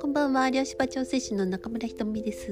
[0.00, 0.48] こんばんは。
[0.48, 2.50] 漁師場調整士の中村ひとみです。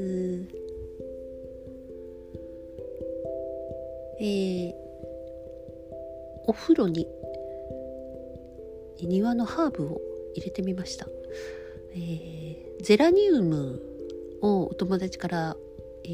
[4.21, 4.73] えー、
[6.47, 7.09] お風呂に
[9.01, 10.03] 庭のハーブを
[10.35, 11.09] 入れてみました、
[11.95, 13.81] えー、ゼラニウム
[14.43, 15.57] をお友達から、
[16.05, 16.09] え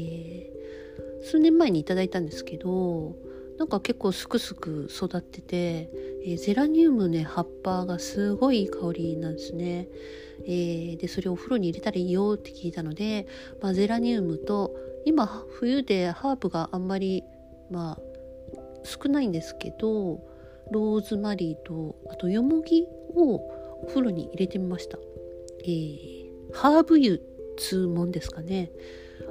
[1.21, 3.26] ー、数年前にいただいたんですけど
[3.57, 5.89] なんか結構すくすく育ってて、
[6.23, 9.87] えー、ゼラニウムね葉っぱがすごいいい香りなんですね、
[10.45, 13.27] えー、でそれをお風呂に入れたらいいよって聞いたので、
[13.61, 14.75] まあ、ゼラニウムと
[15.05, 17.23] 今冬でハーブがあんまり
[17.71, 17.99] まあ
[18.83, 20.21] 少ないんですけど
[20.71, 23.35] ローズマリーとあとヨモギを
[23.81, 24.97] お風呂に入れてみました、
[25.63, 27.17] えー、ハーブ油
[27.57, 28.69] 通問ですかね。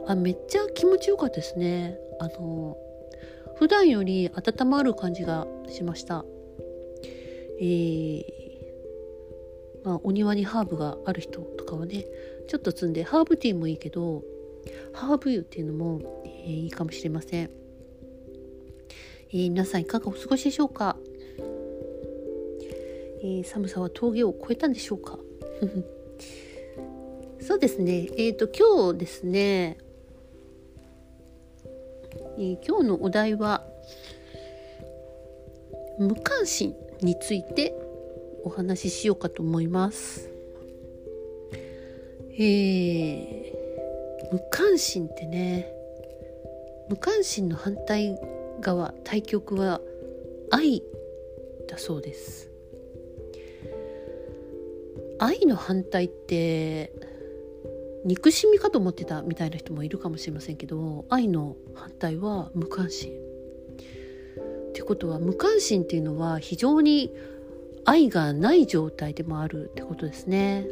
[0.09, 1.98] あめっちゃ気持ちよかったですね。
[2.19, 2.77] あの
[3.59, 6.24] 普段より温まる感じがしました。
[7.59, 8.24] えー、
[9.83, 12.05] まあ、お庭にハーブがある人とかはね
[12.48, 14.22] ちょっと積んでハーブティーもいいけど
[14.92, 16.33] ハーブ油っていうのも、えー、
[16.64, 17.50] いいかもしれません、
[19.31, 20.98] えー、皆さんいかがお過ごしでしょうか、
[23.22, 25.19] えー、寒さは峠を越えたんでしょうか？
[27.41, 28.09] そうですね。
[28.19, 29.78] えっ、と今日ですね
[32.39, 33.65] えー、今日のお題は
[35.98, 37.75] 無関心について
[38.45, 40.31] お話ししようかと思います。
[42.39, 45.73] えー、無関心ってね
[46.91, 48.19] 無関心の反対
[48.61, 49.81] 側対極は
[50.50, 50.83] 愛
[51.67, 52.50] だそうです
[55.19, 56.93] 愛の反対って
[58.07, 63.12] 憎しみかと思ってたみたいな人もいるかもしれませんけど愛の反対は無関心。
[63.12, 67.12] ってことは無関心っていうのは非常に
[67.84, 70.67] 愛がない状態でもあるってことですね。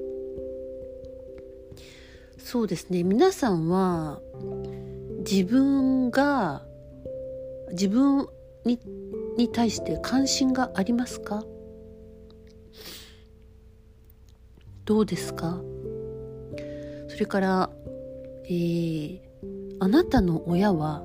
[2.39, 4.21] そうですね皆さんは
[5.27, 6.65] 自分が
[7.71, 8.29] 自分
[8.65, 8.79] に
[9.39, 11.45] に対して関心がありますか？
[14.85, 15.61] どうですか？
[17.15, 17.71] それから、
[18.47, 19.21] えー、
[19.79, 21.05] あなたの親は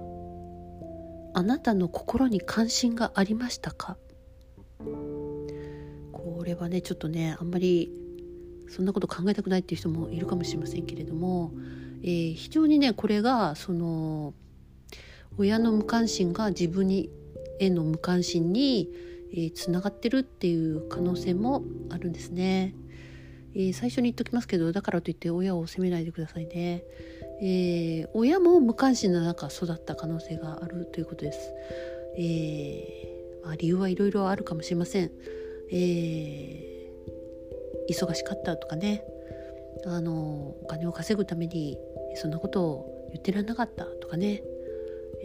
[1.36, 3.96] あなたの心に関心がありましたか？
[6.12, 7.92] これはねちょっとねあんまり
[8.70, 11.52] そんなこと考えたくないっていう人もいるかもしれませんけれども、
[12.02, 14.34] えー、非常にねこれがその
[15.38, 17.12] 親の無関心が自分に
[17.60, 18.90] への無関心に、
[19.32, 22.74] えー、つながってるっていう可能性もあるんですね。
[23.56, 26.84] えー、最初に言っときますけどだからといって親を責めないでくださいね、
[27.42, 31.40] えー、親も無関心な中育った可能性があるということです、
[32.18, 35.12] えー、まあ、理由はいろいろあるかもしれません、
[35.72, 36.66] え
[37.90, 39.04] 忙しかったとかね。
[39.86, 41.78] あのお金を稼ぐために
[42.16, 44.44] そんなことを言ってらんなかったとかね、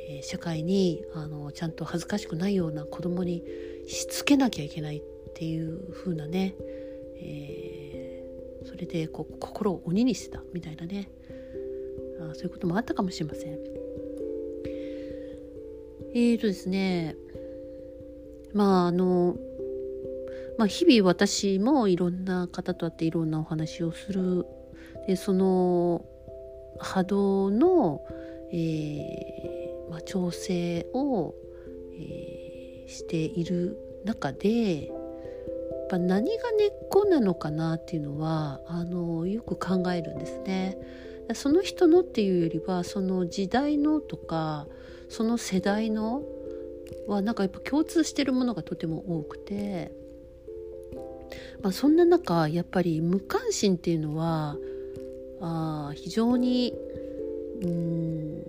[0.08, 3.42] え社会にあのちゃんと恥ずかしくないような子供に
[3.86, 5.02] しつけなきゃいけないっ
[5.34, 6.54] ていう風なね、
[7.16, 7.83] えー
[8.64, 11.10] それでこう心を鬼にしてたみたいなね
[12.20, 13.58] あそういうこともあったかもしれません。
[16.16, 17.16] えーとですね
[18.52, 19.36] まああの
[20.56, 24.47] まあ、日々私もいろんな方と会っていろんなお話をする
[25.06, 26.04] でその
[26.78, 28.00] 波動の、
[28.52, 31.34] えーまあ、調整を、
[31.98, 34.92] えー、している中で
[35.94, 40.77] ぱ何が根っこなのかなっていうのはあのよく考えるんですね。
[41.34, 44.66] その人のっていうよりはその時代のとか
[45.09, 46.22] その世代の
[47.09, 49.91] はなんかやっぱ共通してるものがとても多くて、
[51.62, 54.56] まあ、そんな中やっぱり無関心っていうのは
[55.41, 56.75] あ非常に
[57.62, 58.44] うん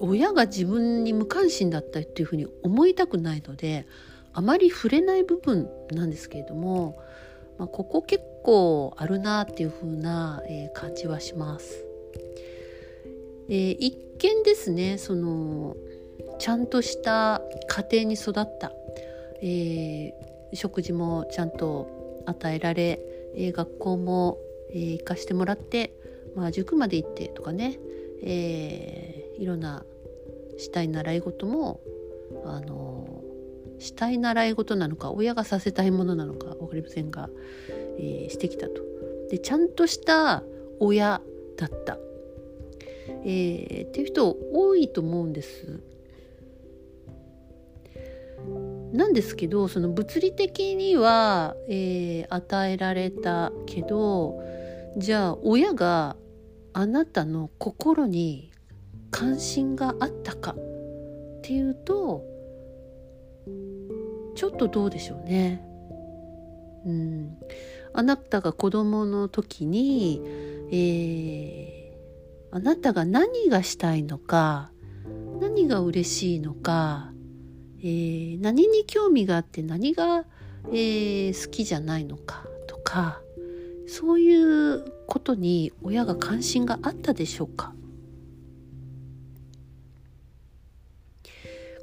[0.00, 3.86] 親が自分に無関心だったっていうふうに思いたくないので
[4.34, 6.98] あまり触れない部分なんですけれども、
[7.56, 11.84] まあ、ここ結構あるなっていう風な、えー、感じはします。
[13.48, 15.76] えー、一見ですねその
[16.38, 18.72] ちゃんとした家庭に育った、
[19.40, 23.00] えー、食事もちゃんと与えられ、
[23.36, 24.38] え、学校も、
[24.70, 25.92] え、行かしてもらって、
[26.34, 27.78] まあ、塾まで行ってとかね、
[28.22, 29.84] えー、いろんな
[30.58, 31.80] したい習い事も
[32.44, 33.03] あの
[33.78, 37.28] したい習い事なのか親がさせたいものなのか分かりませんが、
[37.98, 38.82] えー、してきたと。
[39.30, 40.42] でちゃんとした
[40.80, 41.20] 親
[41.56, 41.98] だった、
[43.24, 45.80] えー、っていう人多いと思うんです。
[48.92, 54.40] なんですけどその物理的には、えー、与えられたけど
[54.96, 56.16] じゃあ親が
[56.72, 58.52] あなたの心に
[59.10, 62.24] 関心があったかっていうと
[64.34, 65.64] ちょっとどうでしょうね。
[66.86, 67.38] うん、
[67.92, 70.20] あなたが子供の時に、
[70.70, 74.70] えー、あなたが何がしたいのか
[75.40, 77.10] 何が嬉しいのか、
[77.80, 80.24] えー、何に興味があって何が、
[80.68, 83.20] えー、好きじゃないのかとか
[83.86, 87.74] そういうことに親が関心があったでしょうか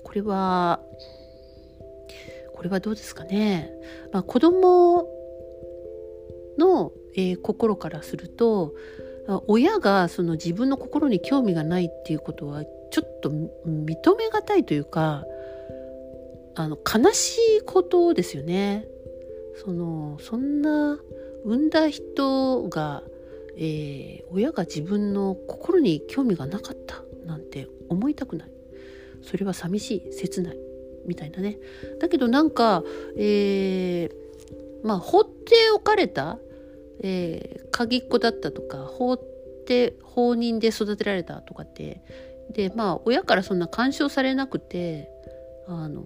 [0.03, 0.79] これは
[2.61, 3.71] これはどうですかね、
[4.13, 5.07] まあ、子供
[6.59, 8.75] の、えー、心からすると
[9.47, 15.25] 親がその自分の心に興味がないっていうことはちょっと認めがたいというか
[16.53, 18.85] あの悲しいことですよね。
[19.55, 20.99] そのそんな
[21.43, 23.01] 産んだ人が、
[23.57, 28.51] えー、親が自分の心に興味がなかったなんて思いたくない。
[29.23, 30.70] それは寂しい切ない。
[31.05, 31.57] みたいなね。
[31.99, 32.83] だけどなんか、
[33.17, 36.37] えー、まあ放っておかれた、
[37.01, 39.19] えー、鍵っ子だったとか放っ
[39.65, 42.01] て放任で育てられたとかって
[42.51, 45.09] でまあ親からそんな干渉されなくて
[45.67, 46.03] あの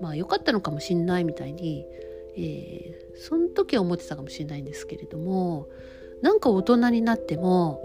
[0.00, 1.84] まあ良かったのかもしんないみたいに、
[2.36, 5.68] えー、その時は思ってたかもしれないんですけれども
[6.22, 7.82] なんか大人になっても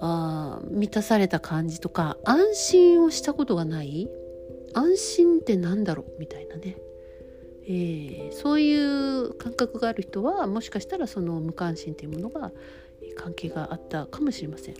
[0.00, 4.08] あ満たされた感じとか安心をしたことがない
[4.74, 6.20] 安心って何だろう？
[6.20, 6.76] みたいなね、
[7.66, 12.50] えー、そういう感覚がある人はもしかしたらその無関心というものが
[13.16, 14.74] 関係があったかもしれません。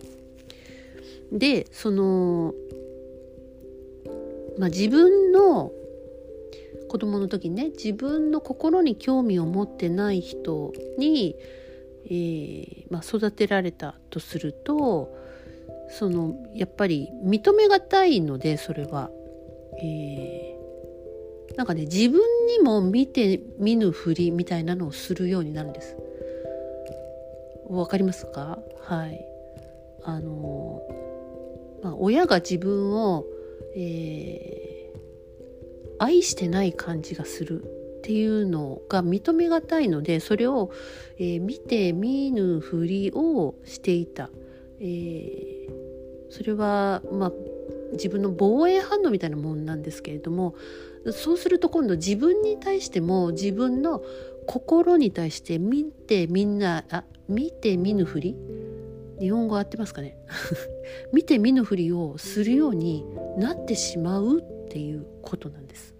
[1.31, 2.53] でその、
[4.59, 5.71] まあ、自分の
[6.87, 11.35] 子供の時にね自分の心に興味を持ってない人に、
[12.05, 15.15] えー、まあ、育てられたとすると
[15.89, 19.09] そのやっぱり認めがたいのでそれは。
[19.81, 25.97] えー、なんかね自分にも見て見ぬふりみたいなのをするようになるんです。
[27.67, 28.59] わかりますか？
[28.81, 29.25] はい。
[30.03, 30.81] あの
[31.81, 33.25] まあ、親が自分を、
[33.75, 34.99] えー、
[35.97, 40.71] 愛してない感じがするっていうのが認めがたいのでそれを、
[41.17, 44.29] えー、見て見ぬふりをしていた、
[44.79, 45.69] えー、
[46.29, 47.31] それは、まあ、
[47.93, 50.55] 自分の防衛反応みたいなもんなんですけれども
[51.11, 54.01] そうすると今度自分に対しても自分の
[54.47, 58.35] 心に対して見てみんなあ見て見ぬふり？
[59.19, 60.17] 日本語合ってますかね？
[61.13, 63.05] 見て見ぬふりをするように
[63.37, 65.95] なってしまうっていうことなんです。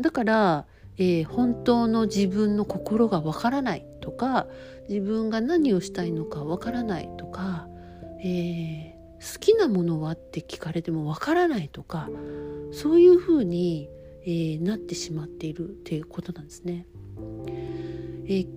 [0.00, 0.66] だから、
[0.98, 4.48] えー、本当の自分の心がわからないとか
[4.88, 7.68] 自分が何をしたいのかわからないとか、
[8.24, 8.91] えー、
[9.22, 10.12] 好きなものは？
[10.12, 12.10] って聞かれてもわからないとか
[12.72, 13.88] そういうふうに、
[14.24, 16.86] えー、なってしまっているっていうことなんですね。
[18.24, 18.48] えー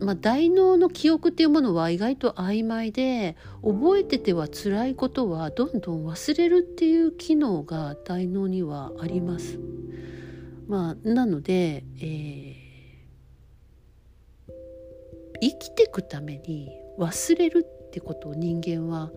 [0.00, 9.58] まあ、大脳の記憶っていうものは意外と曖昧で覚えてては辛いことはどんどん忘れるっていう機能が大脳にはあります。
[10.66, 14.52] まあ、なので、えー、
[15.40, 19.10] 生きていくために忘れるってことを人間は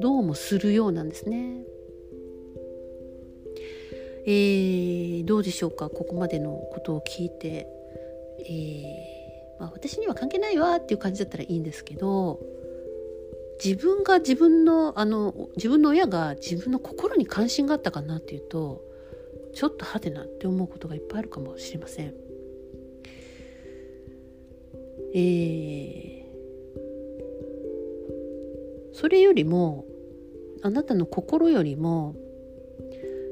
[0.00, 1.62] どうもするようなんですね。
[4.26, 5.88] えー、どうでしょうか？
[5.90, 7.66] ここまでのことを聞いて。
[8.42, 9.20] えー
[9.60, 12.40] まあ、私には関係ないわっていう感じだったらいいんですけど
[13.62, 18.80] 自分が自分のあの自分の親が自分の心に関心があったかなっていうと
[19.52, 22.14] ちょっとはてなって思うことがいっぱいあるかもしれません。
[25.14, 29.84] えー、それよりも
[30.62, 32.14] あなたの心よりも、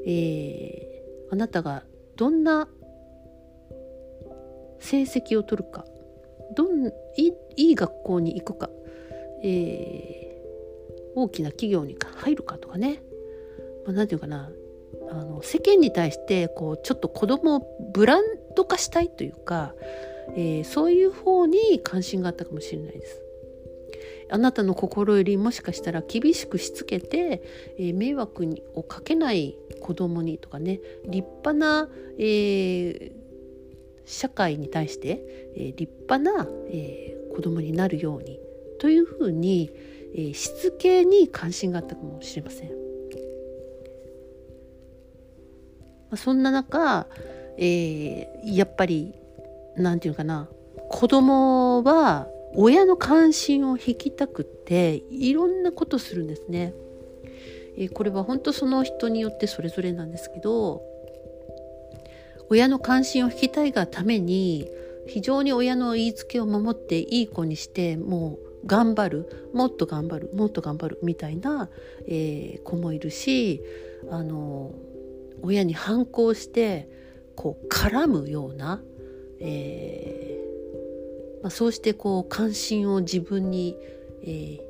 [0.06, 1.84] えー、あなたが
[2.16, 2.68] どんな
[4.80, 5.84] 成績を取るか
[6.54, 8.70] どんいい学校に行くか、
[9.42, 13.02] えー、大きな企業に入るかとかね、
[13.86, 14.50] まあ、ていうかな
[15.10, 18.24] あの世間に対してこうちょっと子供をブラン
[18.56, 19.74] ド化したいというか、
[20.34, 23.27] えー、そういう方に関心があったかもしれないです。
[24.30, 27.42] あなたの心よりもしかしたら厳しくしつけて、
[27.78, 33.12] えー、迷惑をかけない子供にとかね立派な、えー、
[34.04, 38.38] 社会に対して、えー、立派な、えー、子供になるように
[38.80, 39.70] というふうに、
[40.14, 42.70] えー、しつけに関心があったかもしれません。
[46.10, 47.06] あ、そんな中、
[47.58, 49.14] えー、やっぱり
[49.76, 50.48] 何て言うかな
[50.88, 56.74] 子供は親の関心を引きたくっていろんなことするんですね。
[57.76, 60.82] え、これは本当その人によってそれぞれなんですけど
[62.50, 64.68] 親の関心を引きたいがために
[65.06, 71.70] 非常に親の言いつけを守っていい子にしてもう頑張るもっと頑張るもっと頑張るみたいな、
[72.06, 73.62] えー、子もいるし
[74.10, 74.74] あの
[75.42, 76.88] 親に反抗して
[77.36, 78.82] こう絡むような、
[79.40, 80.27] えー
[81.42, 83.76] まあ、そうしてこう関心を自分に、
[84.22, 84.60] えー、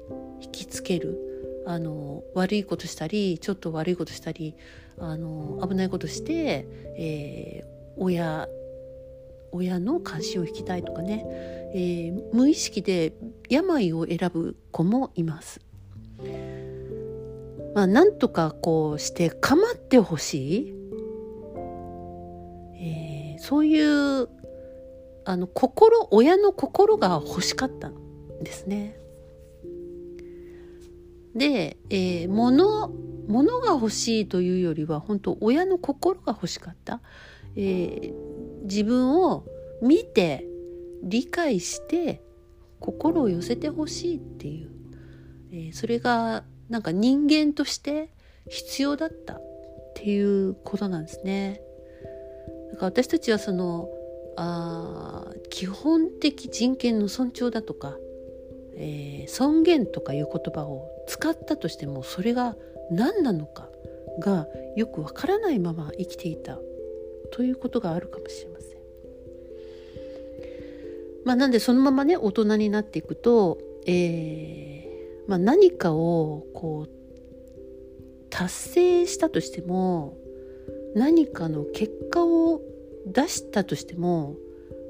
[0.40, 1.24] 引きつける。
[1.66, 4.56] あの悪いことしたりちょっと悪いことしたり
[4.98, 8.48] あの危ないことして、えー、親
[9.52, 11.24] 親の関心を引きたいとかね、
[11.74, 13.12] えー、無意識で
[13.50, 15.60] 病を選ぶ子もいます。
[17.74, 20.74] まあ、なんとかこうして構ってほしい、
[22.80, 23.78] えー、そうい
[24.22, 24.28] う
[25.28, 27.94] あの心親の心が欲しかったん
[28.42, 28.98] ですね。
[31.34, 32.88] で、えー、物
[33.28, 37.02] 物が欲しいというよりは本当親の心が欲しかった、
[37.56, 38.14] えー、
[38.62, 39.44] 自分を
[39.82, 40.46] 見て
[41.02, 42.22] 理解して
[42.80, 44.70] 心を寄せてほしいっていう、
[45.52, 48.14] えー、それがなんか人間として
[48.48, 49.42] 必要だったっ
[49.94, 51.60] ていうことなんですね。
[52.72, 53.90] だから私たちはその
[54.40, 57.96] あ基本的人権の尊重だとか、
[58.76, 62.54] えー、尊厳とかいう言葉を使ったとしてもそれが
[62.92, 63.68] 何なのか
[64.20, 66.58] がよくわからないまま生きていた
[67.32, 68.78] ということがあるかもしれません。
[71.24, 76.90] まあ、なんでそのままね大人になっていくと、えーまあ、何かをこう
[78.30, 80.16] 達成したとしても
[80.94, 82.62] 何かの結果を
[83.12, 84.36] 出したとしても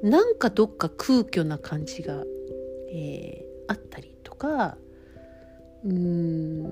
[0.02, 2.24] なんかどっか空虚な感じが、
[2.90, 4.76] えー、あったりとか
[5.84, 6.62] うーん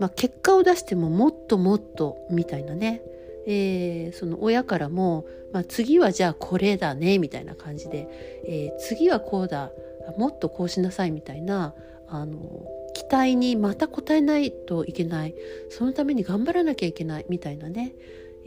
[0.00, 3.02] まあ結果を出してももっともっとみたいなね。
[3.50, 8.06] えー、その親からも、まあ、次はじゃあこれだねみたいな感じで、
[8.44, 9.70] えー、次はこうだ
[10.18, 11.74] もっとこうしなさいみたいな
[12.08, 15.34] あの期待にまた応えないといけない。
[15.70, 17.94] そのために頑張らなきゃいけないみたいなね、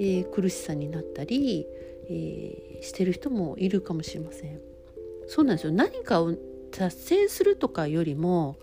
[0.01, 1.67] えー、苦しさになったり、
[2.09, 4.59] えー、してる人もいるかもしれません。
[5.27, 6.33] そうなんですよ何かを
[6.71, 8.57] 達成するとかよりも、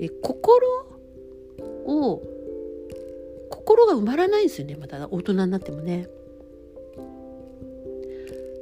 [0.00, 0.66] えー、心
[1.84, 2.22] を
[3.50, 6.08] 心が埋まらないんですよねまた大人になってもね。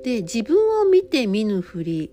[0.02, 2.10] で自分を見て見ぬふり、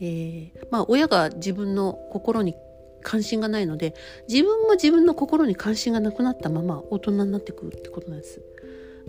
[0.00, 2.54] えー、まあ親が自分の心に
[3.02, 3.94] 関心がないので
[4.28, 8.40] 自分も自分の心に関心がなくなったまま大人になってくるってことなんです。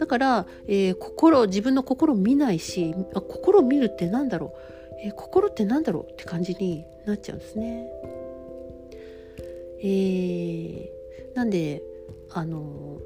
[0.01, 4.55] だから、えー、心自分の心を見ないし心を見るって何だろ
[4.91, 7.88] う、えー、心って何だろうって感じになっちゃうんですね。
[9.84, 11.84] えー、なんで
[12.31, 12.98] あの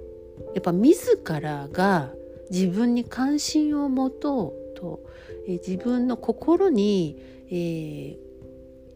[0.54, 2.14] やっぱ自らが
[2.50, 5.02] 自分に関心を持とうと、
[5.48, 7.18] え自分の心に、
[7.50, 8.18] えー、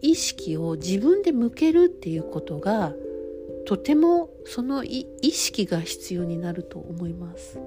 [0.02, 2.94] 意識を自分で向けるっていうことが
[3.66, 7.60] とてもその意識が必要になると思います。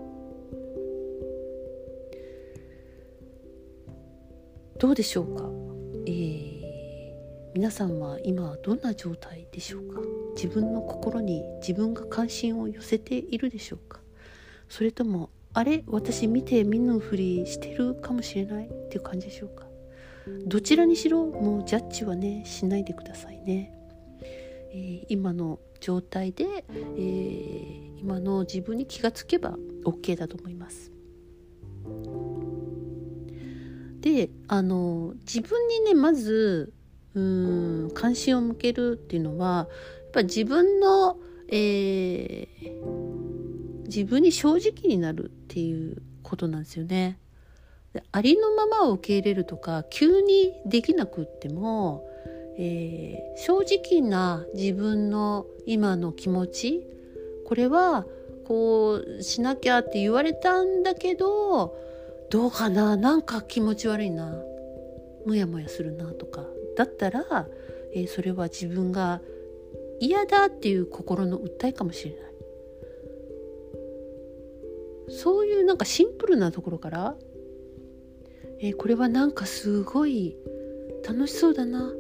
[4.83, 5.45] どうでしょうか、
[6.07, 6.63] えー
[7.55, 10.01] 皆さんは今どんな状態でしょうか？
[10.35, 14.01] 自分の心に自分が関心を寄せているでしょうか？
[14.69, 15.85] それともあれ？
[15.87, 18.67] 私見て見ぬふりしてるかもしれない？
[18.67, 19.67] っていう感じでしょうか？
[20.47, 23.73] どちらにしろもうジャッジはねしないでくださいね、
[24.73, 30.92] えー、今の状態で、えー、今の自分に気がつけば OK だと思います。
[34.03, 36.73] であの自分にねまず
[37.15, 41.19] うん関心を向けるっていうのはやっぱ自分の、
[41.49, 47.19] えー、自分に正直になるっていうことなんですよね。
[48.11, 52.05] ありのままを受け入れるとか急にできなくっても、
[52.59, 56.87] えー、正直な自分の今の気持ち
[57.47, 58.07] これは
[58.47, 61.77] こうしなきゃって言われたんだけど
[62.33, 62.97] どうかな？
[62.97, 64.35] なんか気持ち悪いな？
[65.27, 66.47] モヤモヤするなとか。
[66.79, 67.47] だったら、
[67.95, 69.21] えー、それは自分が
[70.01, 72.23] 嫌だっていう心の訴えかもしれない。
[75.11, 77.17] そういうなんかシンプルなところから、
[78.61, 80.35] えー、これはなんかすごい
[81.07, 81.93] 楽しそうだな。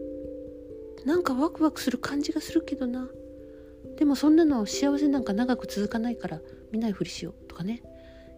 [1.04, 3.06] なんかワクワクする感じがするけどな。
[3.98, 7.82] でもそんなの幸せなんか長く続かないから見ないふりしようとかね、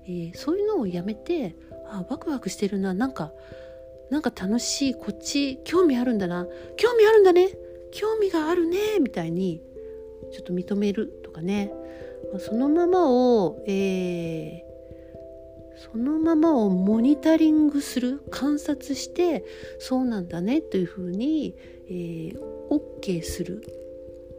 [0.09, 1.55] えー、そういうのをやめて
[1.87, 2.95] あワクワクしてるな。
[2.95, 3.33] なんか
[4.11, 4.95] なんか楽しい。
[4.95, 6.47] こっち興味あるんだな。
[6.77, 7.49] 興味あるんだね。
[7.91, 8.99] 興味があるね。
[9.01, 9.63] みたいに
[10.33, 11.73] ちょっと認めるとかね、
[12.39, 18.21] そのままを、えー、そのままをモニタリングする。
[18.31, 19.45] 観察して
[19.79, 20.61] そうなんだね。
[20.61, 21.55] というふうに、
[21.89, 22.39] えー、
[22.71, 23.63] OK する、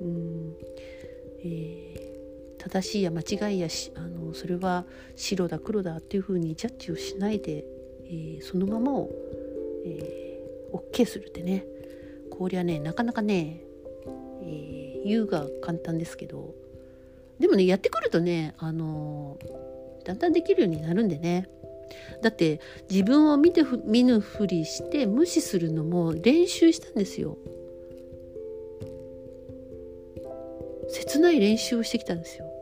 [0.02, 0.56] うん。
[1.44, 1.95] えー、
[2.66, 7.64] 正しいや間違いやしあのそれは白だ黒だっていうふうにジャッジをしないで、
[8.06, 9.12] えー、そのままを、
[9.86, 11.66] えー、OK するってね。
[12.32, 13.62] こりゃねなかなかね、
[14.42, 16.56] えー、言うが簡単ですけど。
[17.40, 19.38] でもねやってくるとねあの、
[20.04, 21.48] だんだんできるようになるんでね。
[22.24, 27.38] だって自分を見て見ぬふりして無視するのも練習したんですよ。
[30.90, 32.55] 切ない練習をしてきたんですよ。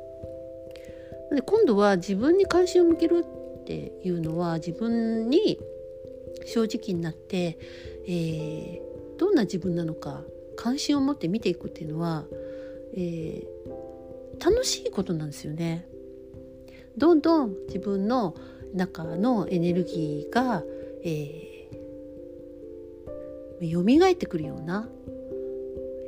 [1.35, 3.25] で今度は自分に関心を向ける
[3.61, 5.59] っていうのは自分に
[6.45, 7.57] 正直になって、
[8.07, 10.21] えー、どんな自分なのか
[10.55, 12.25] 関心を持って見ていくっていうのは、
[12.95, 15.87] えー、楽しいことなんですよね。
[16.97, 18.35] どんどん自分の
[18.73, 20.63] 中のエネルギーが、
[21.03, 24.87] えー、蘇ってくるような、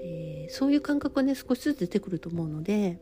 [0.04, 3.00] えー、そういう感覚がね少しずつ出てくると思うので、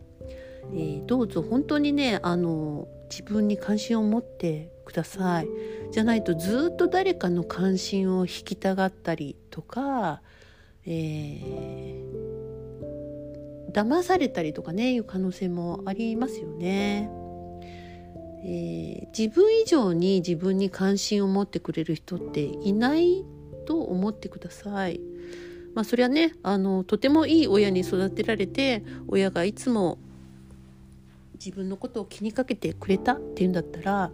[0.72, 5.48] えー、どうぞ本当にねあの自分に関心を持ってください
[5.92, 10.22] じゃないとずっと誰かの関心を引きたがったりとか、
[10.86, 17.10] えー、騙されたりとかねいう可能性もありますよね。
[18.46, 23.24] えー、自分以上に自分に関心を持ってくれる人っていない
[23.66, 25.00] と思ってください。
[25.74, 29.98] まあそれはねあのとてもいい親に育てられて親がいつも
[31.44, 34.12] 自分のことを気にかけてくれたっていうんだったら、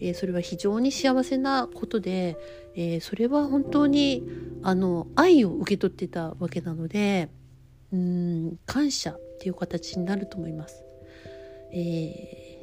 [0.00, 2.38] えー、それは非常に幸せなことで、
[2.74, 4.24] えー、それは本当に
[4.62, 7.28] あの愛を受け取ってたわけなので
[7.92, 10.84] うん感謝っていう形になると思います。
[11.72, 12.62] え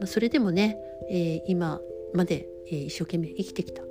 [0.00, 0.78] まあ、それでもね、
[1.10, 1.80] え今
[2.14, 3.82] まで、え一生懸命生きてきた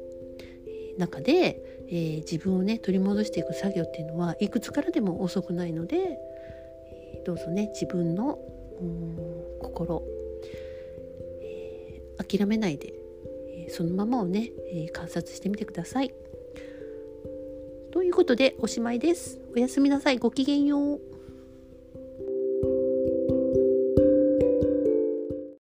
[0.98, 8.40] 中で、えー、自分をね取り戻していく作業っていうのはいくつからでも遅くないので、えー、どうぞね自分の
[9.80, 10.04] ころ、
[11.42, 12.94] えー、諦めないで、
[13.56, 16.14] えー、そのままをね、えー、観察してみてください。
[17.92, 19.40] ということでおしまいです。
[19.56, 20.18] おやすみなさい。
[20.18, 21.02] ごきげんよう。